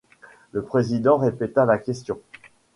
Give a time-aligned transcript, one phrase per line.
[0.51, 2.19] Le président répéta la question.